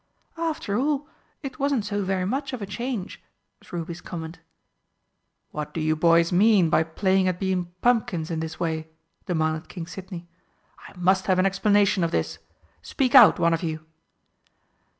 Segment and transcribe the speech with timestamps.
[0.39, 1.07] "After all,
[1.43, 3.21] it wasn't so very much of a change!"
[3.59, 4.39] was Ruby's comment.
[5.51, 8.89] "What do you boys mean by playing at being pumpkins in this way?"
[9.27, 10.27] demanded King Sidney.
[10.89, 12.39] "I must have an explanation of this.
[12.81, 13.85] Speak out, one of you!"